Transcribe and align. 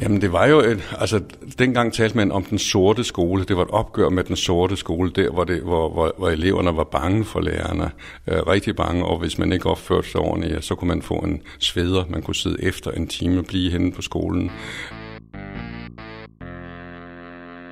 Jamen 0.00 0.20
det 0.20 0.32
var 0.32 0.46
jo, 0.46 0.60
et, 0.60 0.94
altså 0.98 1.20
dengang 1.58 1.92
talte 1.92 2.16
man 2.16 2.32
om 2.32 2.44
den 2.44 2.58
sorte 2.58 3.04
skole. 3.04 3.44
Det 3.44 3.56
var 3.56 3.62
et 3.62 3.70
opgør 3.70 4.08
med 4.08 4.24
den 4.24 4.36
sorte 4.36 4.76
skole, 4.76 5.10
der 5.10 5.30
hvor, 5.30 5.44
det, 5.44 5.62
hvor, 5.62 5.88
hvor, 5.92 6.14
hvor 6.18 6.28
eleverne 6.28 6.76
var 6.76 6.84
bange 6.84 7.24
for 7.24 7.40
lærerne. 7.40 7.90
Øh, 8.26 8.46
rigtig 8.46 8.76
bange, 8.76 9.04
og 9.04 9.18
hvis 9.18 9.38
man 9.38 9.52
ikke 9.52 9.66
opførte 9.66 10.08
sig 10.08 10.20
ordentligt, 10.20 10.64
så 10.64 10.74
kunne 10.74 10.88
man 10.88 11.02
få 11.02 11.14
en 11.14 11.42
sveder. 11.58 12.04
Man 12.08 12.22
kunne 12.22 12.34
sidde 12.34 12.62
efter 12.62 12.90
en 12.90 13.06
time 13.06 13.38
og 13.38 13.46
blive 13.46 13.70
henne 13.70 13.92
på 13.92 14.02
skolen. 14.02 14.50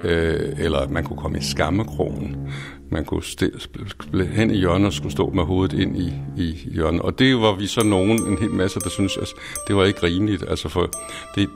Øh, 0.04 0.52
eller 0.58 0.88
man 0.88 1.04
kunne 1.04 1.16
komme 1.16 1.38
i 1.38 1.42
skammekrogen. 1.42 2.52
Man 2.90 3.04
kunne 3.04 3.22
stille 3.24 4.26
hen 4.26 4.50
i 4.50 4.56
hjørnet 4.56 4.86
og 4.86 4.92
skulle 4.92 5.12
stå 5.12 5.30
med 5.30 5.44
hovedet 5.44 5.80
ind 5.80 5.96
i, 5.96 6.12
i 6.36 6.70
hjørnet. 6.72 7.02
Og 7.02 7.18
det 7.18 7.36
var 7.36 7.54
vi 7.56 7.66
så 7.66 7.84
nogen, 7.84 8.26
en 8.26 8.38
hel 8.38 8.50
masse, 8.50 8.80
der 8.80 8.88
synes, 8.88 9.16
at 9.16 9.28
det 9.68 9.76
var 9.76 9.84
ikke 9.84 10.02
rimeligt. 10.02 10.44
Altså 10.48 10.68
for 10.68 10.90
det, 11.34 11.48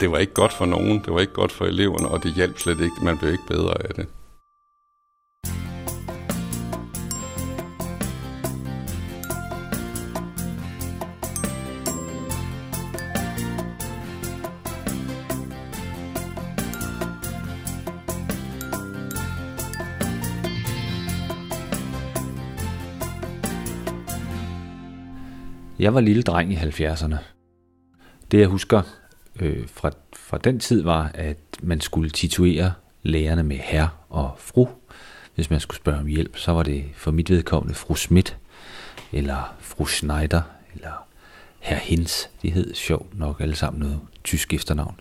det 0.00 0.10
var 0.10 0.18
ikke 0.18 0.34
godt 0.34 0.52
for 0.52 0.66
nogen, 0.66 1.02
det 1.04 1.14
var 1.14 1.20
ikke 1.20 1.32
godt 1.32 1.52
for 1.52 1.64
eleverne, 1.64 2.08
og 2.08 2.22
det 2.22 2.34
hjalp 2.34 2.58
slet 2.58 2.80
ikke. 2.80 2.96
Man 3.02 3.18
blev 3.18 3.32
ikke 3.32 3.46
bedre 3.48 3.82
af 3.88 3.94
det. 3.94 4.06
Jeg 25.78 25.94
var 25.94 26.00
lille 26.00 26.22
dreng 26.22 26.52
i 26.52 26.56
70'erne. 26.56 27.16
Det 28.30 28.40
jeg 28.40 28.48
husker 28.48 28.82
øh, 29.40 29.68
fra, 29.68 29.90
fra 30.16 30.38
den 30.38 30.60
tid 30.60 30.82
var, 30.82 31.10
at 31.14 31.36
man 31.62 31.80
skulle 31.80 32.10
tituere 32.10 32.72
lærerne 33.02 33.42
med 33.42 33.56
herr 33.56 34.06
og 34.08 34.34
fru. 34.38 34.66
Hvis 35.34 35.50
man 35.50 35.60
skulle 35.60 35.76
spørge 35.76 35.98
om 35.98 36.06
hjælp, 36.06 36.36
så 36.36 36.52
var 36.52 36.62
det 36.62 36.84
for 36.94 37.10
mit 37.10 37.30
vedkommende 37.30 37.74
fru 37.74 37.94
Schmidt, 37.94 38.38
eller 39.12 39.56
fru 39.60 39.86
Schneider, 39.86 40.42
eller 40.74 41.06
herr 41.60 41.78
Hins. 41.78 42.30
De 42.42 42.50
hed 42.50 42.74
sjovt 42.74 43.18
nok 43.18 43.40
alle 43.40 43.56
sammen 43.56 43.80
noget 43.80 44.00
tysk 44.24 44.54
efternavn. 44.54 45.00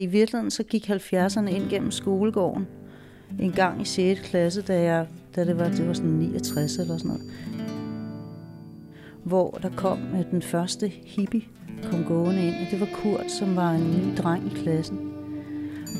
I 0.00 0.06
virkeligheden 0.06 0.50
så 0.50 0.62
gik 0.62 0.90
70'erne 0.90 1.48
ind 1.48 1.70
gennem 1.70 1.90
skolegården 1.90 2.66
en 3.40 3.52
gang 3.52 3.82
i 3.82 3.84
6. 3.84 4.20
klasse, 4.20 4.62
da, 4.62 4.82
jeg, 4.82 5.08
da 5.36 5.44
det 5.44 5.58
var, 5.58 5.68
det 5.68 5.86
var 5.88 5.92
sådan 5.92 6.10
69 6.10 6.76
eller 6.76 6.98
sådan 6.98 7.10
noget 7.10 7.32
hvor 9.24 9.50
der 9.50 9.70
kom 9.76 9.98
den 10.30 10.42
første 10.42 10.88
hippie 10.88 11.42
kom 11.90 12.04
gående 12.04 12.46
ind, 12.46 12.54
og 12.54 12.70
det 12.70 12.80
var 12.80 12.88
Kurt, 12.94 13.30
som 13.30 13.56
var 13.56 13.70
en 13.70 13.90
ny 13.90 14.16
dreng 14.16 14.46
i 14.46 14.54
klassen. 14.62 15.14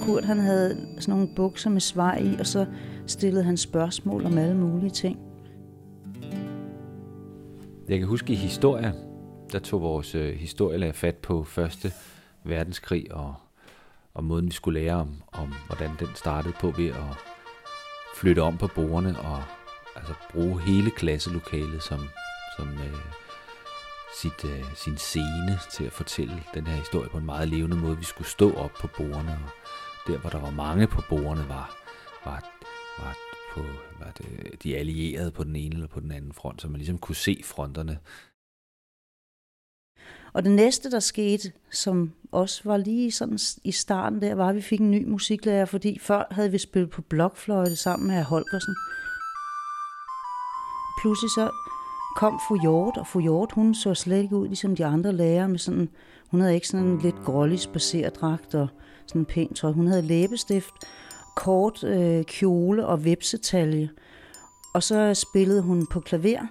Kurt 0.02 0.24
han 0.24 0.38
havde 0.38 0.76
sådan 0.98 1.14
nogle 1.14 1.28
bukser 1.36 1.70
med 1.70 1.80
svej 1.80 2.18
i, 2.18 2.36
og 2.40 2.46
så 2.46 2.66
stillede 3.06 3.44
han 3.44 3.56
spørgsmål 3.56 4.26
om 4.26 4.38
alle 4.38 4.56
mulige 4.56 4.90
ting. 4.90 5.18
Jeg 7.88 7.98
kan 7.98 8.08
huske 8.08 8.32
i 8.32 8.36
historie, 8.36 8.94
der 9.52 9.58
tog 9.58 9.82
vores 9.82 10.14
øh, 10.14 10.34
historielærer 10.34 10.92
fat 10.92 11.16
på 11.16 11.44
første 11.44 11.92
verdenskrig 12.44 13.14
og, 13.14 13.34
og 14.14 14.24
måden, 14.24 14.46
vi 14.46 14.52
skulle 14.52 14.80
lære 14.80 14.94
om, 14.94 15.22
om, 15.32 15.54
hvordan 15.66 15.90
den 16.00 16.08
startede 16.14 16.54
på 16.60 16.70
ved 16.70 16.88
at 16.88 17.16
flytte 18.16 18.40
om 18.40 18.58
på 18.58 18.68
bordene 18.74 19.18
og 19.18 19.42
altså 19.96 20.14
bruge 20.32 20.60
hele 20.60 20.90
klasselokalet 20.90 21.82
som 21.82 22.00
som 22.56 22.68
øh, 22.68 23.00
sit, 24.20 24.44
øh, 24.44 24.64
sin 24.74 24.96
scene 24.96 25.58
til 25.72 25.84
at 25.84 25.92
fortælle 25.92 26.42
den 26.54 26.66
her 26.66 26.76
historie 26.76 27.08
på 27.08 27.18
en 27.18 27.26
meget 27.26 27.48
levende 27.48 27.76
måde. 27.76 27.98
Vi 27.98 28.04
skulle 28.04 28.28
stå 28.28 28.52
op 28.54 28.72
på 28.80 28.88
bordene, 28.96 29.38
og 29.44 29.50
der 30.06 30.18
hvor 30.18 30.30
der 30.30 30.40
var 30.40 30.50
mange 30.50 30.86
på 30.86 31.02
bordene, 31.08 31.48
var, 31.48 31.76
var, 32.24 32.40
var, 32.98 33.16
på, 33.54 33.60
var 33.98 34.10
det, 34.10 34.62
de 34.62 34.76
allierede 34.76 35.30
på 35.30 35.44
den 35.44 35.56
ene 35.56 35.74
eller 35.74 35.88
på 35.88 36.00
den 36.00 36.12
anden 36.12 36.32
front, 36.32 36.62
så 36.62 36.68
man 36.68 36.76
ligesom 36.76 36.98
kunne 36.98 37.16
se 37.16 37.40
fronterne. 37.44 37.98
Og 40.32 40.44
det 40.44 40.52
næste, 40.52 40.90
der 40.90 41.00
skete, 41.00 41.52
som 41.70 42.12
også 42.32 42.60
var 42.64 42.76
lige 42.76 43.12
sådan 43.12 43.38
i 43.64 43.72
starten 43.72 44.22
der, 44.22 44.34
var, 44.34 44.48
at 44.48 44.54
vi 44.54 44.60
fik 44.60 44.80
en 44.80 44.90
ny 44.90 45.04
musiklærer, 45.08 45.64
fordi 45.64 45.98
før 45.98 46.24
havde 46.30 46.50
vi 46.50 46.58
spillet 46.58 46.90
på 46.90 47.02
blokfløjte 47.02 47.76
sammen 47.76 48.08
med 48.08 48.22
Holgersen. 48.22 48.76
Pludselig 51.00 51.30
så 51.30 51.50
kom 52.16 52.40
fru 52.48 52.56
Hjort, 52.62 52.96
og 52.96 53.06
fru 53.06 53.20
Hjort, 53.20 53.52
hun 53.52 53.74
så 53.74 53.94
slet 53.94 54.22
ikke 54.22 54.36
ud 54.36 54.46
ligesom 54.46 54.76
de 54.76 54.84
andre 54.84 55.12
lærere 55.12 55.48
med 55.48 55.58
sådan, 55.58 55.88
hun 56.30 56.40
havde 56.40 56.54
ikke 56.54 56.68
sådan 56.68 56.86
en 56.86 56.98
lidt 56.98 57.24
grålig 57.24 57.60
spacerdragt 57.60 58.54
og 58.54 58.68
sådan 59.06 59.20
en 59.20 59.26
pæn 59.26 59.54
tøj. 59.54 59.72
Hun 59.72 59.86
havde 59.86 60.02
læbestift, 60.02 60.74
kort 61.36 61.84
øh, 61.84 62.24
kjole 62.24 62.86
og 62.86 63.04
vepsetalje. 63.04 63.90
Og 64.74 64.82
så 64.82 65.14
spillede 65.14 65.62
hun 65.62 65.86
på 65.86 66.00
klaver. 66.00 66.46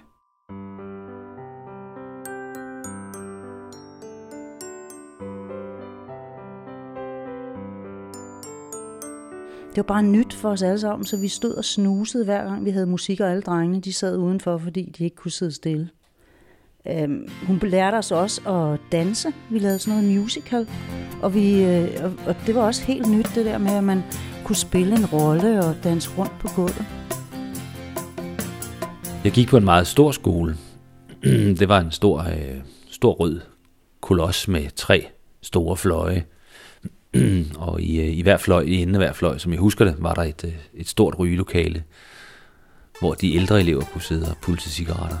Det 9.74 9.76
var 9.88 9.94
bare 9.94 10.02
nyt 10.02 10.34
for 10.34 10.50
os 10.50 10.62
alle 10.62 10.78
sammen, 10.80 11.06
så 11.06 11.16
vi 11.16 11.28
stod 11.28 11.54
og 11.54 11.64
snusede 11.64 12.24
hver 12.24 12.44
gang 12.44 12.64
vi 12.64 12.70
havde 12.70 12.86
musik, 12.86 13.20
og 13.20 13.30
alle 13.30 13.42
drengene 13.42 13.80
de 13.80 13.92
sad 13.92 14.16
udenfor, 14.16 14.58
fordi 14.58 14.92
de 14.98 15.04
ikke 15.04 15.16
kunne 15.16 15.30
sidde 15.30 15.52
stille. 15.52 15.88
Øhm, 16.88 17.28
hun 17.46 17.58
lærte 17.62 17.94
os 17.94 18.10
også 18.10 18.48
at 18.48 18.80
danse. 18.92 19.28
Vi 19.50 19.58
lavede 19.58 19.78
sådan 19.78 20.02
noget 20.02 20.20
musical, 20.20 20.68
og, 21.22 21.34
vi, 21.34 21.64
øh, 21.64 22.04
og, 22.04 22.12
og 22.26 22.36
det 22.46 22.54
var 22.54 22.60
også 22.60 22.84
helt 22.84 23.10
nyt 23.10 23.30
det 23.34 23.44
der 23.44 23.58
med, 23.58 23.70
at 23.70 23.84
man 23.84 24.02
kunne 24.44 24.56
spille 24.56 24.96
en 24.96 25.06
rolle 25.06 25.64
og 25.64 25.76
danse 25.84 26.10
rundt 26.18 26.32
på 26.40 26.48
gulvet. 26.56 26.84
Jeg 29.24 29.32
gik 29.32 29.48
på 29.48 29.56
en 29.56 29.64
meget 29.64 29.86
stor 29.86 30.10
skole. 30.10 30.56
det 31.60 31.68
var 31.68 31.80
en 31.80 31.90
stor, 31.90 32.20
øh, 32.20 32.60
stor 32.90 33.12
rød 33.12 33.40
koloss 34.00 34.48
med 34.48 34.70
tre 34.76 35.06
store 35.42 35.76
fløje. 35.76 36.24
og 37.58 37.82
i, 37.82 38.00
øh, 38.00 38.16
i 38.16 38.22
hver 38.22 38.36
fløj, 38.36 38.62
i 38.62 38.82
enden 38.82 38.94
af 38.94 39.00
hver 39.00 39.12
fløj, 39.12 39.38
som 39.38 39.52
jeg 39.52 39.60
husker 39.60 39.84
det, 39.84 39.96
var 39.98 40.14
der 40.14 40.22
et, 40.22 40.44
øh, 40.44 40.52
et 40.74 40.88
stort 40.88 41.18
rygelokale, 41.18 41.84
hvor 43.00 43.14
de 43.14 43.34
ældre 43.34 43.60
elever 43.60 43.84
kunne 43.84 44.02
sidde 44.02 44.30
og 44.30 44.36
pulse 44.42 44.70
cigaretter. 44.70 45.18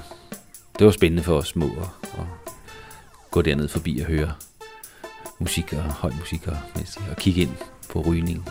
Det 0.78 0.84
var 0.84 0.90
spændende 0.90 1.22
for 1.22 1.36
os 1.36 1.48
små 1.48 1.66
at, 1.66 2.08
at 2.18 2.26
gå 3.30 3.42
derned 3.42 3.68
forbi 3.68 3.98
og 3.98 4.06
høre 4.06 4.32
musik 5.38 5.72
og 5.72 5.82
høj 5.82 6.12
musik 6.18 6.48
og, 6.48 6.56
og 7.10 7.16
kigge 7.16 7.42
ind 7.42 7.52
på 7.90 8.00
rygning. 8.00 8.48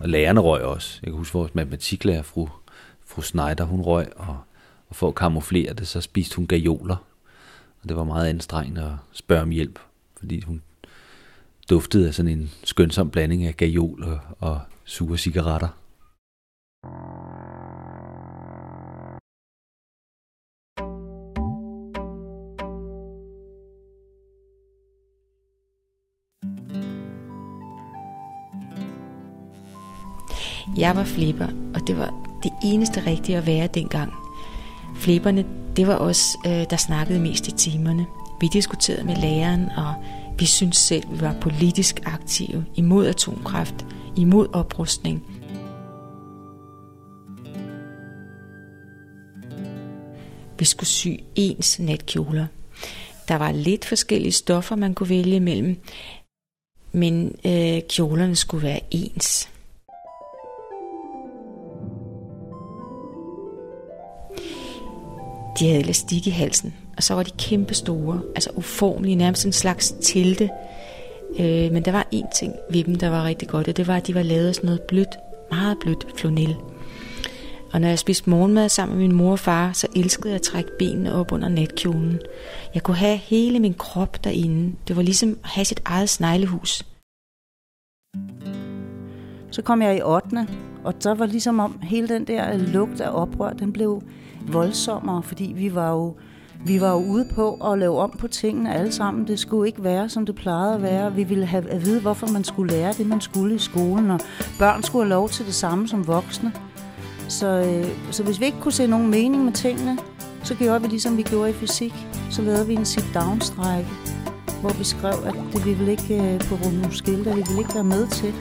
Og 0.00 0.08
lærerne 0.08 0.40
røg 0.40 0.62
også. 0.62 0.98
Jeg 1.02 1.10
kan 1.10 1.18
huske 1.18 1.34
vores 1.34 1.54
matematiklærer, 1.54 2.22
fru 2.22 2.48
fru 3.14 3.22
Schneider, 3.22 3.64
hun 3.64 3.80
røg, 3.80 4.12
og, 4.16 4.36
og 4.88 4.96
for 4.96 5.08
at 5.08 5.14
kamuflere 5.14 5.72
det, 5.72 5.88
så 5.88 6.00
spiste 6.00 6.36
hun 6.36 6.46
gajoler. 6.46 6.96
Og 7.82 7.88
det 7.88 7.96
var 7.96 8.04
meget 8.04 8.28
anstrengende 8.28 8.82
at 8.82 8.92
spørge 9.12 9.42
om 9.42 9.50
hjælp, 9.50 9.78
fordi 10.18 10.40
hun 10.40 10.62
duftede 11.70 12.08
af 12.08 12.14
sådan 12.14 12.38
en 12.38 12.50
skønsom 12.64 13.10
blanding 13.10 13.44
af 13.44 13.56
gajol 13.56 14.04
og, 14.04 14.18
og 14.40 14.60
sure 14.84 15.18
cigaretter. 15.18 15.68
Jeg 30.76 30.96
var 30.96 31.04
flipper, 31.04 31.46
og 31.74 31.86
det 31.86 31.98
var 31.98 32.14
det 32.42 32.52
eneste 32.64 33.02
rigtige 33.06 33.38
at 33.38 33.46
være 33.46 33.66
dengang. 33.66 34.12
Flipperne, 34.96 35.44
det 35.76 35.86
var 35.86 35.96
os, 35.96 36.36
øh, 36.46 36.64
der 36.70 36.76
snakkede 36.76 37.20
mest 37.20 37.48
i 37.48 37.50
timerne. 37.50 38.06
Vi 38.40 38.48
diskuterede 38.52 39.04
med 39.04 39.16
læreren, 39.16 39.68
og 39.76 39.94
vi 40.38 40.46
syntes 40.46 40.78
selv, 40.78 41.04
vi 41.10 41.20
var 41.20 41.36
politisk 41.40 42.00
aktive 42.04 42.64
imod 42.74 43.06
atomkraft, 43.06 43.86
imod 44.16 44.46
oprustning. 44.52 45.22
Vi 50.58 50.64
skulle 50.64 50.88
sy 50.88 51.08
ens 51.34 51.78
natkjoler. 51.78 52.46
Der 53.28 53.34
var 53.34 53.52
lidt 53.52 53.84
forskellige 53.84 54.32
stoffer, 54.32 54.76
man 54.76 54.94
kunne 54.94 55.08
vælge 55.08 55.36
imellem, 55.36 55.80
men 56.92 57.36
øh, 57.46 57.80
kjolerne 57.88 58.36
skulle 58.36 58.66
være 58.66 58.80
ens. 58.90 59.48
De 65.58 65.68
havde 65.68 65.80
elastik 65.80 66.26
i 66.26 66.30
halsen, 66.30 66.74
og 66.96 67.02
så 67.02 67.14
var 67.14 67.22
de 67.22 67.30
kæmpe 67.38 67.74
store, 67.74 68.20
altså 68.34 68.50
uformelige, 68.54 69.16
nærmest 69.16 69.46
en 69.46 69.52
slags 69.52 69.94
telte. 70.00 70.50
Øh, 71.38 71.72
men 71.72 71.84
der 71.84 71.92
var 71.92 72.06
én 72.14 72.38
ting 72.38 72.52
ved 72.70 72.84
dem, 72.84 72.94
der 72.94 73.08
var 73.08 73.24
rigtig 73.24 73.48
godt, 73.48 73.68
og 73.68 73.76
det 73.76 73.86
var, 73.86 73.96
at 73.96 74.06
de 74.06 74.14
var 74.14 74.22
lavet 74.22 74.48
af 74.48 74.54
sådan 74.54 74.66
noget 74.66 74.82
blødt 74.82 75.18
meget 75.50 75.78
blødt 75.80 76.06
flonel. 76.16 76.56
Og 77.72 77.80
når 77.80 77.88
jeg 77.88 77.98
spiste 77.98 78.30
morgenmad 78.30 78.68
sammen 78.68 78.98
med 78.98 79.06
min 79.06 79.16
mor 79.16 79.32
og 79.32 79.38
far, 79.38 79.72
så 79.72 79.86
elskede 79.96 80.28
jeg 80.28 80.34
at 80.34 80.42
trække 80.42 80.70
benene 80.78 81.14
op 81.14 81.32
under 81.32 81.48
natkjolen. 81.48 82.20
Jeg 82.74 82.82
kunne 82.82 82.96
have 82.96 83.16
hele 83.16 83.58
min 83.58 83.74
krop 83.74 84.24
derinde. 84.24 84.72
Det 84.88 84.96
var 84.96 85.02
ligesom 85.02 85.38
at 85.44 85.50
have 85.50 85.64
sit 85.64 85.80
eget 85.84 86.08
sneglehus. 86.08 86.82
Så 89.50 89.62
kom 89.62 89.82
jeg 89.82 89.96
i 89.96 90.02
8. 90.02 90.46
Og 90.84 90.94
så 91.00 91.14
var 91.14 91.26
ligesom 91.26 91.58
om 91.58 91.80
hele 91.82 92.08
den 92.08 92.26
der 92.26 92.56
lugt 92.56 93.00
af 93.00 93.22
oprør, 93.22 93.52
den 93.52 93.72
blev 93.72 94.02
voldsommere, 94.46 95.22
fordi 95.22 95.52
vi 95.56 95.74
var 95.74 95.90
jo 95.90 96.14
vi 96.66 96.80
var 96.80 96.90
jo 96.90 96.96
ude 96.96 97.28
på 97.34 97.54
at 97.54 97.78
lave 97.78 97.98
om 97.98 98.16
på 98.18 98.28
tingene 98.28 98.74
alle 98.74 98.92
sammen. 98.92 99.26
Det 99.26 99.38
skulle 99.38 99.68
ikke 99.68 99.84
være, 99.84 100.08
som 100.08 100.26
det 100.26 100.34
plejede 100.34 100.74
at 100.74 100.82
være. 100.82 101.14
Vi 101.14 101.24
ville 101.24 101.46
have 101.46 101.70
at 101.70 101.84
vide, 101.84 102.00
hvorfor 102.00 102.26
man 102.32 102.44
skulle 102.44 102.72
lære 102.72 102.92
det, 102.92 103.06
man 103.06 103.20
skulle 103.20 103.54
i 103.54 103.58
skolen, 103.58 104.10
og 104.10 104.20
børn 104.58 104.82
skulle 104.82 105.04
have 105.04 105.10
lov 105.10 105.28
til 105.28 105.46
det 105.46 105.54
samme 105.54 105.88
som 105.88 106.06
voksne. 106.06 106.52
Så, 107.28 107.46
øh, 107.46 108.12
så 108.12 108.22
hvis 108.22 108.40
vi 108.40 108.44
ikke 108.44 108.60
kunne 108.60 108.72
se 108.72 108.86
nogen 108.86 109.10
mening 109.10 109.44
med 109.44 109.52
tingene, 109.52 109.98
så 110.42 110.54
gjorde 110.54 110.82
vi 110.82 110.88
ligesom 110.88 111.16
vi 111.16 111.22
gjorde 111.22 111.50
i 111.50 111.52
fysik. 111.52 111.94
Så 112.30 112.42
lavede 112.42 112.66
vi 112.66 112.74
en 112.74 112.84
sit-down-strække, 112.84 113.90
hvor 114.60 114.78
vi 114.78 114.84
skrev, 114.84 115.14
at 115.26 115.34
det 115.52 115.66
vi 115.66 115.74
ville 115.74 115.90
ikke 115.90 116.34
øh, 116.34 116.40
på 116.40 116.56
nogle 116.64 116.94
skilte, 116.94 117.30
vi 117.30 117.42
ville 117.48 117.58
ikke 117.58 117.74
være 117.74 117.84
med 117.84 118.06
til 118.06 118.32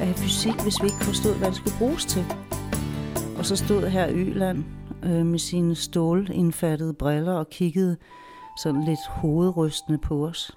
at 0.00 0.06
have 0.06 0.14
fysik, 0.14 0.62
hvis 0.62 0.82
vi 0.82 0.86
ikke 0.86 1.04
forstod, 1.04 1.34
hvad 1.34 1.48
det 1.48 1.56
skulle 1.56 1.78
bruges 1.78 2.04
til. 2.04 2.24
Og 3.38 3.46
så 3.46 3.56
stod 3.56 3.86
her 3.86 4.06
Øland 4.10 4.64
øh, 5.04 5.26
med 5.26 5.38
sine 5.38 5.74
stålindfattede 5.74 6.94
briller 6.94 7.32
og 7.32 7.48
kiggede 7.50 7.96
sådan 8.56 8.84
lidt 8.84 9.08
hovedrystende 9.08 9.98
på 9.98 10.26
os. 10.26 10.52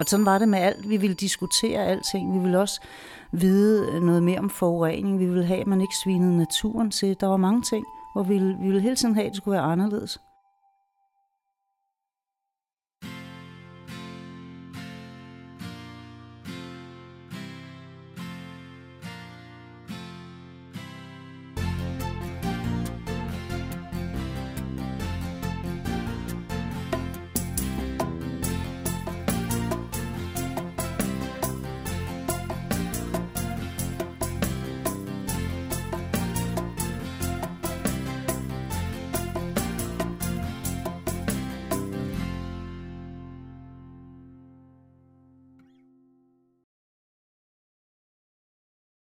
Og 0.00 0.06
sådan 0.06 0.26
var 0.26 0.38
det 0.38 0.48
med 0.48 0.58
alt. 0.58 0.88
Vi 0.88 0.96
ville 0.96 1.16
diskutere 1.16 1.86
alting. 1.86 2.34
Vi 2.34 2.38
ville 2.38 2.60
også 2.60 2.80
vide 3.32 4.00
noget 4.00 4.22
mere 4.22 4.38
om 4.38 4.50
forurening. 4.50 5.18
Vi 5.18 5.26
ville 5.26 5.44
have, 5.44 5.60
at 5.60 5.66
man 5.66 5.80
ikke 5.80 5.94
svinede 6.04 6.36
naturen 6.36 6.90
til. 6.90 7.16
Der 7.20 7.26
var 7.26 7.36
mange 7.36 7.62
ting, 7.62 7.86
hvor 8.12 8.22
vi 8.22 8.34
ville, 8.34 8.56
vi 8.60 8.66
ville 8.66 8.80
hele 8.80 8.96
tiden 8.96 9.14
have, 9.14 9.26
at 9.26 9.30
det 9.30 9.36
skulle 9.36 9.52
være 9.52 9.72
anderledes. 9.72 10.20